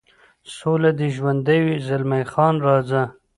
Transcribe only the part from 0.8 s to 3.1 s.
دې ژوندی وي، زلمی خان: راځه.